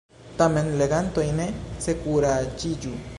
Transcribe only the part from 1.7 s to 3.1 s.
senkuraĝiĝu.